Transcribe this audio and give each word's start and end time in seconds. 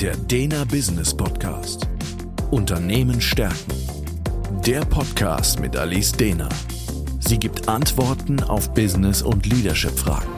Der 0.00 0.14
Dena 0.14 0.64
Business 0.64 1.16
Podcast. 1.16 1.88
Unternehmen 2.50 3.18
stärken. 3.18 3.72
Der 4.66 4.80
Podcast 4.80 5.58
mit 5.58 5.74
Alice 5.74 6.12
Dena. 6.12 6.50
Sie 7.20 7.38
gibt 7.38 7.66
Antworten 7.66 8.42
auf 8.42 8.74
Business- 8.74 9.22
und 9.22 9.46
Leadership-Fragen. 9.46 10.28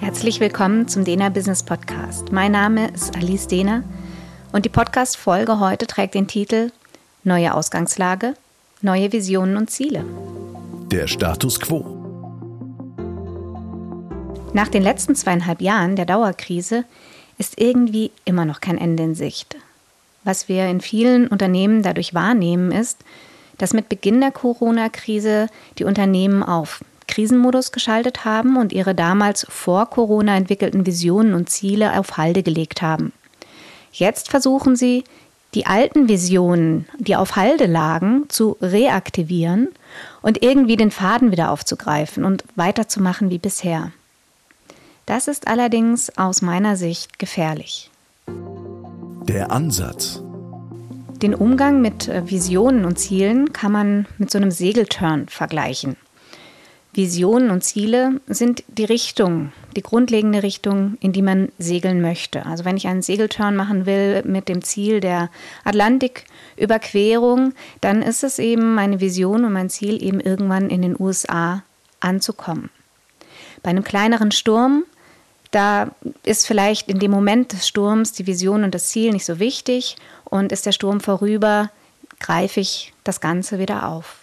Herzlich 0.00 0.40
willkommen 0.40 0.86
zum 0.88 1.06
Dena 1.06 1.30
Business 1.30 1.62
Podcast. 1.62 2.32
Mein 2.32 2.52
Name 2.52 2.90
ist 2.90 3.16
Alice 3.16 3.46
Dena 3.46 3.82
und 4.52 4.66
die 4.66 4.70
Podcast-Folge 4.70 5.58
heute 5.58 5.86
trägt 5.86 6.14
den 6.14 6.26
Titel 6.26 6.70
Neue 7.24 7.54
Ausgangslage, 7.54 8.34
neue 8.82 9.10
Visionen 9.10 9.56
und 9.56 9.70
Ziele. 9.70 10.04
Der 10.92 11.06
Status 11.06 11.58
quo. 11.60 11.96
Nach 14.52 14.68
den 14.68 14.82
letzten 14.82 15.14
zweieinhalb 15.14 15.62
Jahren 15.62 15.96
der 15.96 16.04
Dauerkrise 16.04 16.84
ist 17.40 17.58
irgendwie 17.58 18.10
immer 18.26 18.44
noch 18.44 18.60
kein 18.60 18.76
Ende 18.76 19.02
in 19.02 19.14
Sicht. 19.14 19.56
Was 20.24 20.50
wir 20.50 20.66
in 20.66 20.82
vielen 20.82 21.26
Unternehmen 21.26 21.82
dadurch 21.82 22.12
wahrnehmen, 22.12 22.70
ist, 22.70 22.98
dass 23.56 23.72
mit 23.72 23.88
Beginn 23.88 24.20
der 24.20 24.30
Corona-Krise 24.30 25.46
die 25.78 25.84
Unternehmen 25.84 26.42
auf 26.42 26.84
Krisenmodus 27.08 27.72
geschaltet 27.72 28.26
haben 28.26 28.58
und 28.58 28.74
ihre 28.74 28.94
damals 28.94 29.46
vor 29.48 29.86
Corona 29.86 30.36
entwickelten 30.36 30.84
Visionen 30.84 31.32
und 31.32 31.48
Ziele 31.48 31.98
auf 31.98 32.18
Halde 32.18 32.42
gelegt 32.42 32.82
haben. 32.82 33.10
Jetzt 33.90 34.28
versuchen 34.28 34.76
sie, 34.76 35.02
die 35.54 35.64
alten 35.64 36.10
Visionen, 36.10 36.86
die 36.98 37.16
auf 37.16 37.36
Halde 37.36 37.64
lagen, 37.64 38.26
zu 38.28 38.58
reaktivieren 38.60 39.68
und 40.20 40.42
irgendwie 40.42 40.76
den 40.76 40.90
Faden 40.90 41.32
wieder 41.32 41.50
aufzugreifen 41.50 42.24
und 42.26 42.44
weiterzumachen 42.54 43.30
wie 43.30 43.38
bisher. 43.38 43.92
Das 45.10 45.26
ist 45.26 45.48
allerdings 45.48 46.16
aus 46.16 46.40
meiner 46.40 46.76
Sicht 46.76 47.18
gefährlich. 47.18 47.90
Der 48.28 49.50
Ansatz. 49.50 50.22
Den 51.20 51.34
Umgang 51.34 51.80
mit 51.80 52.06
äh, 52.06 52.30
Visionen 52.30 52.84
und 52.84 52.96
Zielen 52.96 53.52
kann 53.52 53.72
man 53.72 54.06
mit 54.18 54.30
so 54.30 54.38
einem 54.38 54.52
Segelturn 54.52 55.26
vergleichen. 55.26 55.96
Visionen 56.92 57.50
und 57.50 57.64
Ziele 57.64 58.20
sind 58.28 58.62
die 58.68 58.84
Richtung, 58.84 59.52
die 59.74 59.82
grundlegende 59.82 60.44
Richtung, 60.44 60.96
in 61.00 61.12
die 61.12 61.22
man 61.22 61.50
segeln 61.58 62.00
möchte. 62.00 62.46
Also 62.46 62.64
wenn 62.64 62.76
ich 62.76 62.86
einen 62.86 63.02
Segelturn 63.02 63.56
machen 63.56 63.86
will 63.86 64.22
mit 64.24 64.48
dem 64.48 64.62
Ziel 64.62 65.00
der 65.00 65.28
Atlantiküberquerung, 65.64 67.52
dann 67.80 68.02
ist 68.02 68.22
es 68.22 68.38
eben 68.38 68.76
meine 68.76 69.00
Vision 69.00 69.44
und 69.44 69.54
mein 69.54 69.70
Ziel, 69.70 70.00
eben 70.04 70.20
irgendwann 70.20 70.70
in 70.70 70.82
den 70.82 70.94
USA 70.96 71.64
anzukommen. 71.98 72.70
Bei 73.64 73.70
einem 73.70 73.84
kleineren 73.84 74.30
Sturm 74.30 74.84
da 75.50 75.90
ist 76.22 76.46
vielleicht 76.46 76.88
in 76.88 76.98
dem 76.98 77.10
Moment 77.10 77.52
des 77.52 77.66
Sturms 77.66 78.12
die 78.12 78.26
Vision 78.26 78.64
und 78.64 78.74
das 78.74 78.88
Ziel 78.88 79.12
nicht 79.12 79.24
so 79.24 79.38
wichtig 79.38 79.96
und 80.24 80.52
ist 80.52 80.66
der 80.66 80.72
Sturm 80.72 81.00
vorüber, 81.00 81.70
greife 82.20 82.60
ich 82.60 82.92
das 83.04 83.20
Ganze 83.20 83.58
wieder 83.58 83.88
auf. 83.88 84.20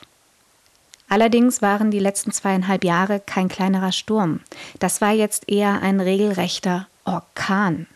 Allerdings 1.10 1.62
waren 1.62 1.90
die 1.90 2.00
letzten 2.00 2.32
zweieinhalb 2.32 2.84
Jahre 2.84 3.20
kein 3.20 3.48
kleinerer 3.48 3.92
Sturm. 3.92 4.42
Das 4.80 5.00
war 5.00 5.12
jetzt 5.12 5.50
eher 5.50 5.82
ein 5.82 6.02
regelrechter 6.02 6.88
Orkan. 7.06 7.88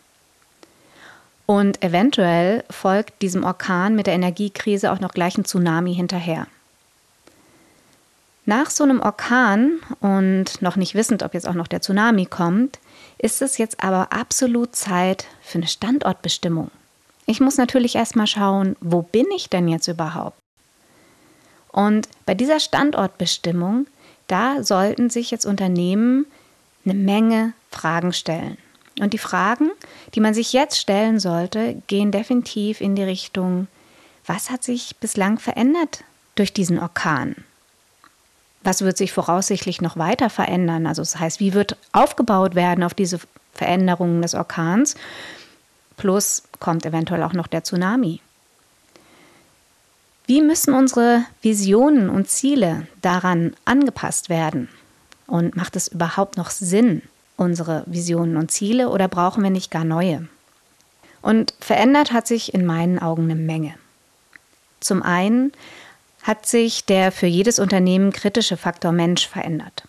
Und 1.45 1.83
eventuell 1.83 2.63
folgt 2.69 3.21
diesem 3.21 3.43
Orkan 3.43 3.95
mit 3.95 4.07
der 4.07 4.13
Energiekrise 4.13 4.91
auch 4.91 5.01
noch 5.01 5.11
gleich 5.11 5.37
ein 5.37 5.43
Tsunami 5.43 5.93
hinterher. 5.93 6.47
Nach 8.45 8.69
so 8.69 8.83
einem 8.83 9.01
Orkan 9.01 9.79
und 9.99 10.61
noch 10.61 10.75
nicht 10.75 10.95
wissend, 10.95 11.21
ob 11.21 11.33
jetzt 11.33 11.47
auch 11.47 11.53
noch 11.53 11.67
der 11.67 11.81
Tsunami 11.81 12.25
kommt, 12.25 12.79
ist 13.19 13.41
es 13.41 13.57
jetzt 13.59 13.83
aber 13.83 14.11
absolut 14.11 14.75
Zeit 14.75 15.27
für 15.41 15.59
eine 15.59 15.67
Standortbestimmung. 15.67 16.71
Ich 17.27 17.39
muss 17.39 17.57
natürlich 17.57 17.95
erstmal 17.95 18.27
schauen, 18.27 18.75
wo 18.81 19.03
bin 19.03 19.27
ich 19.35 19.49
denn 19.49 19.67
jetzt 19.67 19.87
überhaupt? 19.87 20.37
Und 21.71 22.09
bei 22.25 22.33
dieser 22.33 22.59
Standortbestimmung, 22.59 23.85
da 24.27 24.63
sollten 24.63 25.09
sich 25.09 25.29
jetzt 25.29 25.45
Unternehmen 25.45 26.25
eine 26.83 26.95
Menge 26.95 27.53
Fragen 27.69 28.11
stellen. 28.11 28.57
Und 28.99 29.13
die 29.13 29.19
Fragen, 29.19 29.71
die 30.15 30.19
man 30.19 30.33
sich 30.33 30.51
jetzt 30.51 30.77
stellen 30.77 31.19
sollte, 31.19 31.81
gehen 31.87 32.11
definitiv 32.11 32.81
in 32.81 32.95
die 32.95 33.03
Richtung, 33.03 33.67
was 34.25 34.49
hat 34.49 34.63
sich 34.63 34.97
bislang 34.97 35.39
verändert 35.39 36.03
durch 36.35 36.53
diesen 36.53 36.79
Orkan? 36.79 37.35
Was 38.63 38.81
wird 38.81 38.97
sich 38.97 39.11
voraussichtlich 39.11 39.81
noch 39.81 39.97
weiter 39.97 40.29
verändern? 40.29 40.85
Also 40.85 41.01
das 41.01 41.19
heißt, 41.19 41.39
wie 41.39 41.53
wird 41.53 41.77
aufgebaut 41.91 42.55
werden 42.55 42.83
auf 42.83 42.93
diese 42.93 43.19
Veränderungen 43.53 44.21
des 44.21 44.35
Orkans? 44.35 44.95
Plus 45.97 46.43
kommt 46.59 46.85
eventuell 46.85 47.23
auch 47.23 47.33
noch 47.33 47.47
der 47.47 47.63
Tsunami. 47.63 48.21
Wie 50.27 50.41
müssen 50.41 50.73
unsere 50.73 51.23
Visionen 51.41 52.09
und 52.09 52.29
Ziele 52.29 52.87
daran 53.01 53.53
angepasst 53.65 54.29
werden? 54.29 54.69
Und 55.27 55.55
macht 55.55 55.75
es 55.75 55.87
überhaupt 55.87 56.37
noch 56.37 56.49
Sinn, 56.49 57.01
unsere 57.37 57.83
Visionen 57.85 58.37
und 58.37 58.51
Ziele, 58.51 58.89
oder 58.89 59.07
brauchen 59.07 59.43
wir 59.43 59.49
nicht 59.49 59.71
gar 59.71 59.83
neue? 59.83 60.27
Und 61.21 61.53
verändert 61.59 62.13
hat 62.13 62.27
sich 62.27 62.53
in 62.53 62.65
meinen 62.65 62.99
Augen 62.99 63.23
eine 63.23 63.35
Menge. 63.35 63.75
Zum 64.79 65.03
einen 65.03 65.51
hat 66.23 66.45
sich 66.45 66.85
der 66.85 67.11
für 67.11 67.27
jedes 67.27 67.59
Unternehmen 67.59 68.11
kritische 68.11 68.57
Faktor 68.57 68.91
Mensch 68.91 69.27
verändert. 69.27 69.83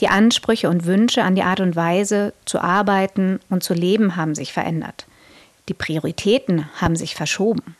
Die 0.00 0.08
Ansprüche 0.08 0.68
und 0.68 0.84
Wünsche 0.84 1.22
an 1.22 1.34
die 1.34 1.42
Art 1.42 1.60
und 1.60 1.76
Weise 1.76 2.32
zu 2.44 2.60
arbeiten 2.60 3.40
und 3.50 3.64
zu 3.64 3.74
leben 3.74 4.16
haben 4.16 4.34
sich 4.34 4.52
verändert. 4.52 5.06
Die 5.68 5.74
Prioritäten 5.74 6.68
haben 6.80 6.96
sich 6.96 7.14
verschoben. 7.14 7.76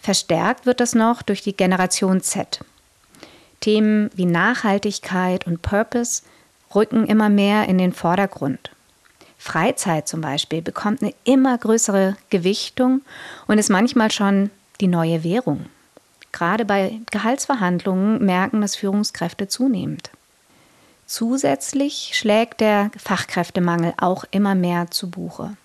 Verstärkt 0.00 0.66
wird 0.66 0.80
das 0.80 0.94
noch 0.94 1.22
durch 1.22 1.42
die 1.42 1.56
Generation 1.56 2.20
Z. 2.20 2.60
Themen 3.60 4.10
wie 4.14 4.26
Nachhaltigkeit 4.26 5.46
und 5.46 5.62
Purpose 5.62 6.22
rücken 6.74 7.06
immer 7.06 7.28
mehr 7.28 7.68
in 7.68 7.78
den 7.78 7.92
Vordergrund. 7.92 8.70
Freizeit 9.38 10.08
zum 10.08 10.20
Beispiel 10.20 10.62
bekommt 10.62 11.02
eine 11.02 11.14
immer 11.24 11.56
größere 11.56 12.16
Gewichtung 12.30 13.02
und 13.46 13.58
ist 13.58 13.70
manchmal 13.70 14.10
schon 14.10 14.50
die 14.80 14.86
neue 14.86 15.24
Währung. 15.24 15.66
Gerade 16.34 16.64
bei 16.64 16.98
Gehaltsverhandlungen 17.12 18.24
merken 18.24 18.60
das 18.60 18.74
Führungskräfte 18.74 19.46
zunehmend. 19.46 20.10
Zusätzlich 21.06 22.10
schlägt 22.14 22.60
der 22.60 22.90
Fachkräftemangel 22.98 23.94
auch 23.98 24.24
immer 24.32 24.56
mehr 24.56 24.90
zu 24.90 25.08
Buche. 25.08 25.56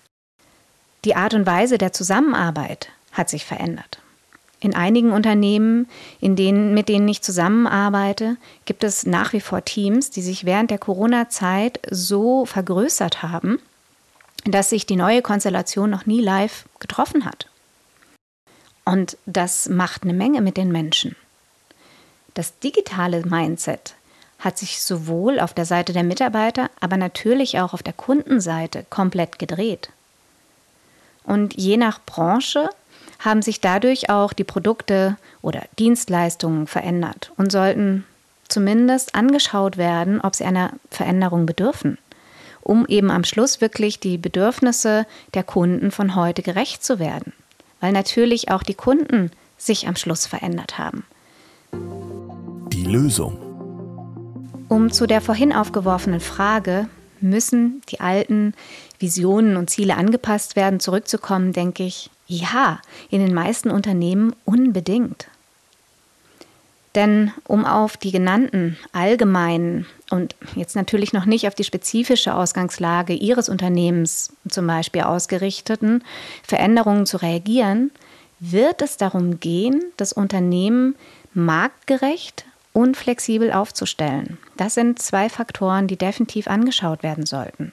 Die 1.04 1.16
Art 1.16 1.34
und 1.34 1.44
Weise 1.44 1.76
der 1.76 1.92
Zusammenarbeit 1.92 2.90
hat 3.10 3.28
sich 3.28 3.44
verändert. 3.46 3.98
In 4.60 4.76
einigen 4.76 5.10
Unternehmen, 5.10 5.88
in 6.20 6.36
denen, 6.36 6.72
mit 6.72 6.88
denen 6.88 7.08
ich 7.08 7.20
zusammenarbeite, 7.20 8.36
gibt 8.64 8.84
es 8.84 9.04
nach 9.04 9.32
wie 9.32 9.40
vor 9.40 9.64
Teams, 9.64 10.10
die 10.10 10.22
sich 10.22 10.44
während 10.44 10.70
der 10.70 10.78
Corona-Zeit 10.78 11.80
so 11.90 12.46
vergrößert 12.46 13.24
haben, 13.24 13.58
dass 14.44 14.70
sich 14.70 14.86
die 14.86 14.94
neue 14.94 15.22
Konstellation 15.22 15.90
noch 15.90 16.06
nie 16.06 16.20
live 16.20 16.66
getroffen 16.78 17.24
hat. 17.24 17.49
Und 18.90 19.16
das 19.24 19.68
macht 19.68 20.02
eine 20.02 20.12
Menge 20.12 20.40
mit 20.40 20.56
den 20.56 20.72
Menschen. 20.72 21.14
Das 22.34 22.58
digitale 22.58 23.24
Mindset 23.24 23.94
hat 24.40 24.58
sich 24.58 24.82
sowohl 24.82 25.38
auf 25.38 25.54
der 25.54 25.64
Seite 25.64 25.92
der 25.92 26.02
Mitarbeiter, 26.02 26.70
aber 26.80 26.96
natürlich 26.96 27.60
auch 27.60 27.72
auf 27.72 27.84
der 27.84 27.92
Kundenseite 27.92 28.84
komplett 28.90 29.38
gedreht. 29.38 29.90
Und 31.22 31.56
je 31.56 31.76
nach 31.76 32.00
Branche 32.04 32.68
haben 33.20 33.42
sich 33.42 33.60
dadurch 33.60 34.10
auch 34.10 34.32
die 34.32 34.42
Produkte 34.42 35.16
oder 35.40 35.62
Dienstleistungen 35.78 36.66
verändert 36.66 37.30
und 37.36 37.52
sollten 37.52 38.04
zumindest 38.48 39.14
angeschaut 39.14 39.76
werden, 39.76 40.20
ob 40.20 40.34
sie 40.34 40.44
einer 40.44 40.72
Veränderung 40.90 41.46
bedürfen, 41.46 41.96
um 42.60 42.86
eben 42.86 43.12
am 43.12 43.22
Schluss 43.22 43.60
wirklich 43.60 44.00
die 44.00 44.18
Bedürfnisse 44.18 45.06
der 45.34 45.44
Kunden 45.44 45.92
von 45.92 46.16
heute 46.16 46.42
gerecht 46.42 46.82
zu 46.82 46.98
werden 46.98 47.32
weil 47.80 47.92
natürlich 47.92 48.50
auch 48.50 48.62
die 48.62 48.74
Kunden 48.74 49.30
sich 49.58 49.88
am 49.88 49.96
Schluss 49.96 50.26
verändert 50.26 50.78
haben. 50.78 51.04
Die 51.72 52.84
Lösung. 52.84 53.38
Um 54.68 54.92
zu 54.92 55.06
der 55.06 55.20
vorhin 55.20 55.52
aufgeworfenen 55.52 56.20
Frage, 56.20 56.88
müssen 57.20 57.82
die 57.90 58.00
alten 58.00 58.54
Visionen 58.98 59.56
und 59.56 59.68
Ziele 59.68 59.96
angepasst 59.96 60.56
werden, 60.56 60.80
zurückzukommen, 60.80 61.52
denke 61.52 61.82
ich, 61.82 62.10
ja, 62.26 62.80
in 63.10 63.24
den 63.24 63.34
meisten 63.34 63.70
Unternehmen 63.70 64.34
unbedingt. 64.44 65.28
Denn 66.94 67.32
um 67.46 67.64
auf 67.64 67.96
die 67.96 68.10
genannten 68.10 68.76
allgemeinen 68.92 69.86
und 70.10 70.34
jetzt 70.56 70.74
natürlich 70.74 71.12
noch 71.12 71.24
nicht 71.24 71.46
auf 71.46 71.54
die 71.54 71.64
spezifische 71.64 72.34
Ausgangslage 72.34 73.12
Ihres 73.12 73.48
Unternehmens 73.48 74.32
zum 74.48 74.66
Beispiel 74.66 75.02
ausgerichteten 75.02 76.02
Veränderungen 76.42 77.06
zu 77.06 77.18
reagieren, 77.18 77.92
wird 78.40 78.82
es 78.82 78.96
darum 78.96 79.38
gehen, 79.38 79.84
das 79.96 80.12
Unternehmen 80.12 80.96
marktgerecht 81.32 82.44
und 82.72 82.96
flexibel 82.96 83.52
aufzustellen. 83.52 84.38
Das 84.56 84.74
sind 84.74 85.00
zwei 85.00 85.28
Faktoren, 85.28 85.86
die 85.86 85.96
definitiv 85.96 86.48
angeschaut 86.48 87.02
werden 87.02 87.26
sollten. 87.26 87.72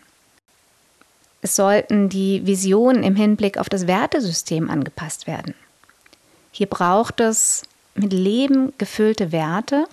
es 1.41 1.55
sollten 1.55 2.09
die 2.09 2.45
Visionen 2.45 3.03
im 3.03 3.15
Hinblick 3.15 3.57
auf 3.57 3.69
das 3.69 3.87
Wertesystem 3.87 4.69
angepasst 4.69 5.25
werden. 5.25 5.55
Hier 6.51 6.67
braucht 6.67 7.19
es 7.19 7.63
mit 7.97 8.13
Leben 8.13 8.73
gefüllte 8.77 9.31
Werte, 9.31 9.85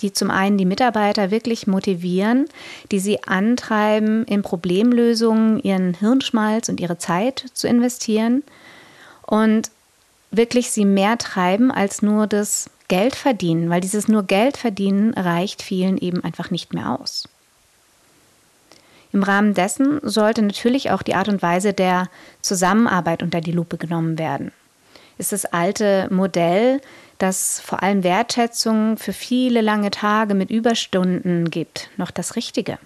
die 0.00 0.12
zum 0.12 0.30
einen 0.30 0.56
die 0.58 0.64
Mitarbeiter 0.64 1.30
wirklich 1.30 1.66
motivieren, 1.66 2.46
die 2.90 3.00
sie 3.00 3.22
antreiben, 3.24 4.24
in 4.24 4.42
Problemlösungen 4.42 5.62
ihren 5.62 5.94
Hirnschmalz 5.94 6.68
und 6.68 6.80
ihre 6.80 6.98
Zeit 6.98 7.44
zu 7.52 7.68
investieren 7.68 8.42
und 9.26 9.70
wirklich 10.30 10.70
sie 10.70 10.84
mehr 10.84 11.18
treiben 11.18 11.70
als 11.70 12.02
nur 12.02 12.26
das 12.26 12.70
Geld 12.88 13.14
verdienen, 13.14 13.70
weil 13.70 13.80
dieses 13.80 14.08
nur 14.08 14.24
Geld 14.24 14.56
verdienen 14.56 15.14
reicht 15.14 15.62
vielen 15.62 15.98
eben 15.98 16.24
einfach 16.24 16.50
nicht 16.50 16.74
mehr 16.74 16.98
aus. 16.98 17.28
Im 19.12 19.22
Rahmen 19.22 19.54
dessen 19.54 20.00
sollte 20.02 20.42
natürlich 20.42 20.90
auch 20.90 21.02
die 21.02 21.14
Art 21.14 21.28
und 21.28 21.42
Weise 21.42 21.72
der 21.72 22.08
Zusammenarbeit 22.42 23.22
unter 23.22 23.40
die 23.40 23.52
Lupe 23.52 23.76
genommen 23.76 24.18
werden. 24.18 24.52
Ist 25.18 25.32
das 25.32 25.44
alte 25.44 26.08
Modell, 26.10 26.80
das 27.22 27.60
vor 27.60 27.82
allem 27.82 28.02
Wertschätzung 28.02 28.96
für 28.96 29.12
viele 29.12 29.60
lange 29.60 29.90
Tage 29.90 30.34
mit 30.34 30.50
Überstunden 30.50 31.50
gibt, 31.50 31.90
noch 31.96 32.10
das 32.10 32.36
Richtige? 32.36 32.78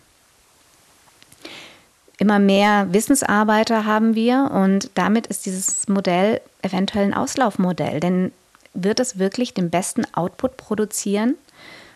Immer 2.18 2.38
mehr 2.38 2.92
Wissensarbeiter 2.92 3.84
haben 3.84 4.14
wir 4.14 4.50
und 4.52 4.90
damit 4.94 5.26
ist 5.26 5.46
dieses 5.46 5.88
Modell 5.88 6.40
eventuell 6.62 7.06
ein 7.06 7.14
Auslaufmodell, 7.14 8.00
denn 8.00 8.32
wird 8.72 9.00
es 9.00 9.18
wirklich 9.18 9.54
den 9.54 9.70
besten 9.70 10.04
Output 10.14 10.56
produzieren? 10.56 11.34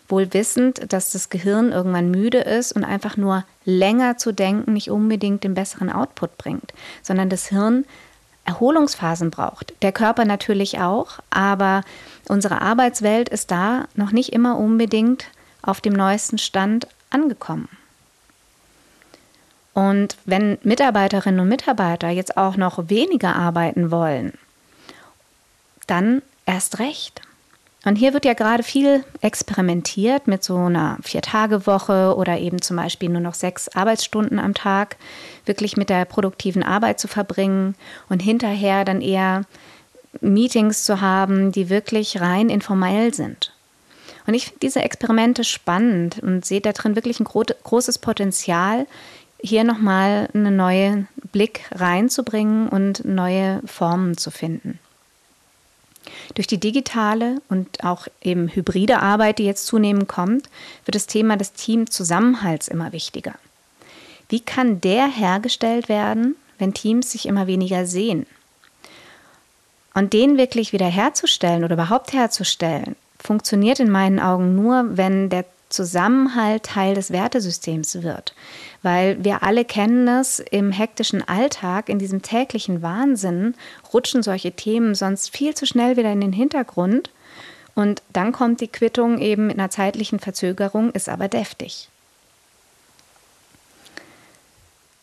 wohl 0.09 0.33
wissend, 0.33 0.91
dass 0.91 1.11
das 1.11 1.29
Gehirn 1.29 1.71
irgendwann 1.71 2.11
müde 2.11 2.39
ist 2.39 2.73
und 2.73 2.83
einfach 2.83 3.15
nur 3.15 3.45
länger 3.63 4.17
zu 4.17 4.31
denken 4.31 4.73
nicht 4.73 4.89
unbedingt 4.89 5.43
den 5.43 5.53
besseren 5.53 5.91
Output 5.91 6.37
bringt, 6.37 6.73
sondern 7.01 7.29
das 7.29 7.47
Hirn 7.47 7.85
Erholungsphasen 8.49 9.29
braucht. 9.29 9.73
Der 9.83 9.91
Körper 9.91 10.25
natürlich 10.25 10.79
auch, 10.79 11.19
aber 11.29 11.83
unsere 12.27 12.61
Arbeitswelt 12.61 13.29
ist 13.29 13.51
da 13.51 13.85
noch 13.93 14.11
nicht 14.11 14.33
immer 14.33 14.57
unbedingt 14.57 15.27
auf 15.61 15.81
dem 15.81 15.93
neuesten 15.93 16.39
Stand 16.39 16.87
angekommen. 17.11 17.69
Und 19.73 20.17
wenn 20.25 20.57
Mitarbeiterinnen 20.63 21.39
und 21.39 21.47
Mitarbeiter 21.47 22.09
jetzt 22.09 22.37
auch 22.37 22.57
noch 22.57 22.89
weniger 22.89 23.35
arbeiten 23.35 23.91
wollen, 23.91 24.33
dann 25.87 26.21
erst 26.45 26.79
recht. 26.79 27.21
Und 27.85 27.95
hier 27.95 28.13
wird 28.13 28.25
ja 28.25 28.33
gerade 28.33 28.63
viel 28.63 29.05
experimentiert 29.21 30.27
mit 30.27 30.43
so 30.43 30.57
einer 30.57 30.97
Vier-Tage-Woche 31.01 32.15
oder 32.17 32.37
eben 32.37 32.61
zum 32.61 32.75
Beispiel 32.75 33.09
nur 33.09 33.21
noch 33.21 33.35
sechs 33.35 33.69
Arbeitsstunden 33.69 34.37
am 34.37 34.53
Tag, 34.53 34.97
wirklich 35.45 35.77
mit 35.77 35.89
der 35.89 36.03
produktiven 36.03 36.61
Arbeit 36.61 36.99
zu 36.99 37.07
verbringen 37.07 37.75
und 38.09 38.21
hinterher 38.21 38.83
dann 38.83 39.01
eher 39.01 39.43
Meetings 40.19 40.83
zu 40.83 40.99
haben, 40.99 41.53
die 41.53 41.69
wirklich 41.69 42.19
rein 42.19 42.49
informell 42.49 43.13
sind. 43.13 43.53
Und 44.27 44.33
ich 44.33 44.45
finde 44.45 44.59
diese 44.61 44.81
Experimente 44.81 45.43
spannend 45.43 46.19
und 46.21 46.45
sehe 46.45 46.61
da 46.61 46.73
drin 46.73 46.95
wirklich 46.95 47.19
ein 47.19 47.23
gro 47.23 47.43
großes 47.63 47.99
Potenzial, 47.99 48.85
hier 49.41 49.63
nochmal 49.63 50.27
einen 50.33 50.57
neuen 50.57 51.07
Blick 51.31 51.61
reinzubringen 51.71 52.67
und 52.67 53.05
neue 53.05 53.61
Formen 53.65 54.17
zu 54.17 54.31
finden. 54.31 54.79
Durch 56.39 56.47
die 56.47 56.57
digitale 56.57 57.41
und 57.49 57.83
auch 57.83 58.07
eben 58.21 58.47
hybride 58.47 59.01
Arbeit, 59.01 59.39
die 59.39 59.43
jetzt 59.43 59.65
zunehmend 59.65 60.07
kommt, 60.07 60.47
wird 60.85 60.95
das 60.95 61.05
Thema 61.05 61.35
des 61.35 61.51
Teamzusammenhalts 61.51 62.69
immer 62.69 62.93
wichtiger. 62.93 63.33
Wie 64.29 64.39
kann 64.39 64.79
der 64.79 65.09
hergestellt 65.09 65.89
werden, 65.89 66.37
wenn 66.57 66.73
Teams 66.73 67.11
sich 67.11 67.25
immer 67.25 67.45
weniger 67.45 67.85
sehen? 67.85 68.25
Und 69.93 70.13
den 70.13 70.37
wirklich 70.37 70.71
wieder 70.71 70.85
herzustellen 70.85 71.65
oder 71.65 71.73
überhaupt 71.73 72.13
herzustellen, 72.13 72.95
funktioniert 73.21 73.81
in 73.81 73.89
meinen 73.89 74.21
Augen 74.21 74.55
nur, 74.55 74.95
wenn 74.95 75.29
der 75.29 75.43
Zusammenhalt 75.67 76.63
Teil 76.63 76.95
des 76.95 77.11
Wertesystems 77.11 78.01
wird. 78.01 78.33
Weil 78.81 79.23
wir 79.23 79.43
alle 79.43 79.65
kennen 79.65 80.07
es, 80.07 80.39
im 80.39 80.71
hektischen 80.71 81.27
Alltag, 81.27 81.89
in 81.89 81.99
diesem 81.99 82.21
täglichen 82.21 82.81
Wahnsinn, 82.81 83.55
rutschen 83.93 84.23
solche 84.23 84.53
Themen 84.53 84.95
sonst 84.95 85.35
viel 85.35 85.53
zu 85.53 85.65
schnell 85.65 85.97
wieder 85.97 86.11
in 86.11 86.21
den 86.21 86.33
Hintergrund. 86.33 87.09
Und 87.75 88.01
dann 88.13 88.31
kommt 88.31 88.61
die 88.61 88.67
Quittung 88.67 89.19
eben 89.19 89.47
mit 89.47 89.59
einer 89.59 89.69
zeitlichen 89.69 90.19
Verzögerung, 90.19 90.91
ist 90.91 91.09
aber 91.09 91.27
deftig. 91.27 91.89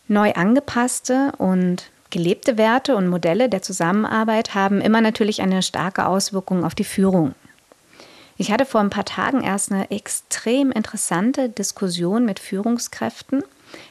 Neu 0.07 0.33
angepasste 0.33 1.33
und 1.37 1.89
gelebte 2.09 2.57
Werte 2.57 2.95
und 2.95 3.07
Modelle 3.07 3.49
der 3.49 3.61
Zusammenarbeit 3.61 4.55
haben 4.55 4.81
immer 4.81 5.01
natürlich 5.01 5.41
eine 5.41 5.61
starke 5.61 6.07
Auswirkung 6.07 6.63
auf 6.63 6.75
die 6.75 6.85
Führung. 6.85 7.35
Ich 8.37 8.51
hatte 8.51 8.65
vor 8.65 8.81
ein 8.81 8.89
paar 8.89 9.05
Tagen 9.05 9.41
erst 9.41 9.71
eine 9.71 9.91
extrem 9.91 10.71
interessante 10.71 11.49
Diskussion 11.49 12.25
mit 12.25 12.39
Führungskräften 12.39 13.43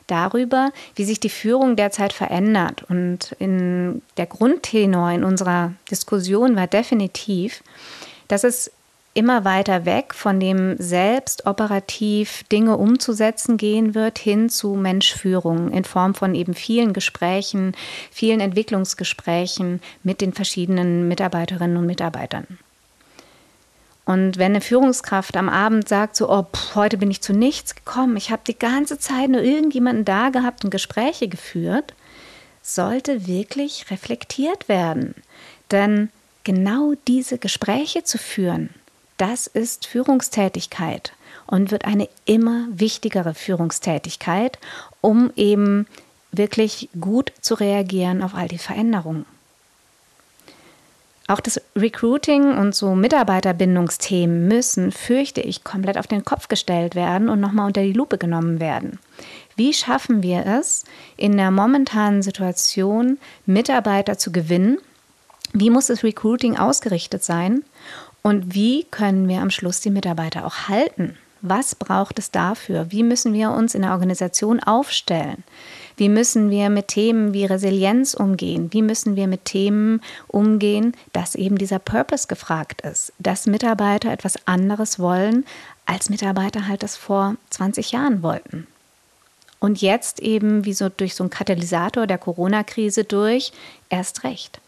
darüber, 0.07 0.73
wie 0.95 1.05
sich 1.05 1.21
die 1.21 1.29
Führung 1.29 1.77
derzeit 1.77 2.13
verändert. 2.13 2.85
Und 2.89 3.35
in 3.39 4.03
der 4.17 4.27
Grundtenor 4.27 5.11
in 5.11 5.25
unserer 5.25 5.73
Diskussion 5.91 6.57
war 6.57 6.67
definitiv, 6.67 7.63
dass 8.29 8.45
es 8.45 8.71
immer 9.17 9.45
weiter 9.45 9.87
weg 9.87 10.13
von 10.15 10.39
dem 10.39 10.77
selbst 10.79 11.47
operativ 11.47 12.45
Dinge 12.53 12.77
umzusetzen 12.77 13.57
gehen 13.57 13.95
wird, 13.95 14.19
hin 14.19 14.51
zu 14.51 14.75
Menschführung 14.75 15.73
in 15.73 15.85
Form 15.85 16.15
von 16.15 16.35
eben 16.35 16.53
vielen 16.53 16.93
Gesprächen, 16.93 17.73
vielen 18.11 18.41
Entwicklungsgesprächen 18.41 19.81
mit 20.03 20.21
den 20.21 20.35
verschiedenen 20.35 21.09
Mitarbeiterinnen 21.09 21.79
und 21.79 21.87
Mitarbeitern. 21.87 22.47
Und 24.07 24.39
wenn 24.39 24.53
eine 24.53 24.61
Führungskraft 24.61 25.37
am 25.37 25.49
Abend 25.49 25.89
sagt, 25.89 26.15
so, 26.17 26.31
oh, 26.31 26.45
pff, 26.45 26.77
heute 26.77 26.97
bin 26.97 27.11
ich 27.11 27.21
zu 27.21 27.33
nichts 27.33 27.75
gekommen, 27.75 28.17
ich 28.17 28.31
habe 28.31 28.43
die 28.47 28.59
ganze 28.59 28.99
Zeit 28.99 29.29
nur 29.29 29.43
irgendjemanden 29.43 30.05
da 30.05 30.31
gehabt 30.31 30.65
und 30.65 30.71
Gespräche 30.71 31.27
geführt, 31.29 31.93
sollte 32.63 33.27
wirklich 33.27 33.91
reflektiert 33.91 34.69
werden. 34.69 35.17
Denn 35.73 36.11
genau 36.45 36.95
diese 37.09 37.39
Gespräche 37.39 38.05
zu 38.05 38.17
führen, 38.17 38.71
das 39.17 39.49
ist 39.49 39.87
Führungstätigkeit 39.87 41.13
und 41.47 41.73
wird 41.73 41.85
eine 41.85 42.09
immer 42.27 42.67
wichtigere 42.71 43.35
Führungstätigkeit, 43.35 44.59
um 45.01 45.33
eben 45.35 45.87
wirklich 46.31 46.89
gut 47.01 47.33
zu 47.41 47.55
reagieren 47.55 48.23
auf 48.23 48.35
all 48.35 48.47
die 48.47 48.59
Veränderungen. 48.59 49.27
Auch 51.29 51.41
das 51.41 51.61
Recruiting 51.75 52.57
und 52.57 52.75
so 52.75 52.95
Mitarbeiterbindungsthemen 52.95 54.47
müssen, 54.47 54.93
fürchte 54.93 55.41
ich, 55.41 55.65
komplett 55.65 55.99
auf 55.99 56.07
den 56.07 56.25
Kopf 56.25 56.47
gestellt 56.47 56.95
werden 56.95 57.29
und 57.29 57.41
nochmal 57.41 57.67
unter 57.67 57.83
die 57.83 57.93
Lupe 57.93 58.17
genommen 58.17 58.61
werden. 58.61 59.01
Wie 59.57 59.73
schaffen 59.73 60.23
wir 60.23 60.47
es, 60.47 60.85
in 61.17 61.37
der 61.37 61.51
momentanen 61.51 62.23
Situation 62.23 63.19
Mitarbeiter 63.45 64.19
zu 64.19 64.31
gewinnen? 64.31 64.79
Wie 65.53 65.71
muss 65.71 65.87
das 65.87 66.05
Recruiting 66.05 66.57
ausgerichtet 66.57 67.25
sein? 67.25 67.65
Und 68.23 68.55
wie 68.55 68.85
können 68.85 69.29
wir 69.29 69.41
am 69.41 69.51
Schluss 69.51 69.81
die 69.81 69.91
Mitarbeiter 69.91 70.47
auch 70.47 70.69
halten? 70.69 71.17
Was 71.43 71.75
braucht 71.75 72.19
es 72.19 72.31
dafür? 72.31 72.91
Wie 72.91 73.03
müssen 73.03 73.33
wir 73.33 73.51
uns 73.51 73.75
in 73.75 73.83
der 73.83 73.93
Organisation 73.93 74.61
aufstellen? 74.61 75.45
Wie 75.97 76.09
müssen 76.09 76.51
wir 76.51 76.69
mit 76.69 76.89
Themen 76.89 77.33
wie 77.33 77.47
Resilienz 77.47 78.15
umgehen? 78.15 78.73
Wie 78.73 78.83
müssen 78.83 79.17
wir 79.17 79.27
mit 79.27 79.45
Themen 79.47 80.03
umgehen, 80.29 80.95
dass 81.13 81.35
eben 81.35 81.57
dieser 81.57 81.79
Purpose 81.79 82.27
gefragt 82.27 82.83
ist, 82.83 83.13
dass 83.19 83.47
Mitarbeiter 83.47 84.11
etwas 84.11 84.37
anderes 84.47 84.99
wollen, 84.99 85.47
als 85.87 86.11
Mitarbeiter 86.11 86.69
halt 86.69 86.83
das 86.83 86.97
vor 86.97 87.37
20 87.51 87.93
Jahren 87.93 88.23
wollten? 88.23 88.67
Und 89.59 89.81
jetzt 89.81 90.21
eben 90.21 90.67
wie 90.67 90.75
so 90.75 90.91
durch 90.91 91.15
so 91.15 91.25
einen 91.25 91.31
Katalysator 91.31 92.07
der 92.07 92.19
Corona-Krise 92.19 93.05
durch, 93.05 93.53
erst 93.89 94.25
recht. 94.25 94.61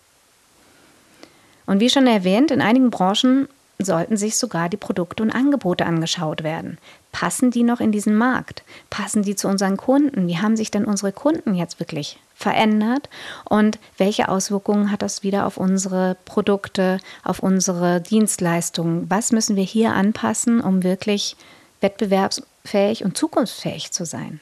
Und 1.66 1.80
wie 1.80 1.90
schon 1.90 2.06
erwähnt, 2.06 2.50
in 2.50 2.62
einigen 2.62 2.88
Branchen 2.88 3.48
sollten 3.78 4.16
sich 4.16 4.36
sogar 4.36 4.68
die 4.68 4.76
Produkte 4.76 5.22
und 5.22 5.30
Angebote 5.30 5.86
angeschaut 5.86 6.42
werden. 6.42 6.78
Passen 7.12 7.50
die 7.50 7.62
noch 7.62 7.80
in 7.80 7.92
diesen 7.92 8.16
Markt? 8.16 8.62
Passen 8.90 9.22
die 9.22 9.36
zu 9.36 9.48
unseren 9.48 9.76
Kunden? 9.76 10.26
Wie 10.26 10.38
haben 10.38 10.56
sich 10.56 10.70
denn 10.70 10.84
unsere 10.84 11.12
Kunden 11.12 11.54
jetzt 11.54 11.78
wirklich 11.78 12.18
verändert? 12.34 13.08
Und 13.44 13.78
welche 13.96 14.28
Auswirkungen 14.28 14.90
hat 14.90 15.02
das 15.02 15.22
wieder 15.22 15.46
auf 15.46 15.56
unsere 15.56 16.16
Produkte, 16.24 16.98
auf 17.22 17.38
unsere 17.38 18.00
Dienstleistungen? 18.00 19.08
Was 19.08 19.30
müssen 19.30 19.54
wir 19.54 19.64
hier 19.64 19.92
anpassen, 19.92 20.60
um 20.60 20.82
wirklich 20.82 21.36
wettbewerbsfähig 21.80 23.04
und 23.04 23.16
zukunftsfähig 23.16 23.92
zu 23.92 24.04
sein? 24.04 24.40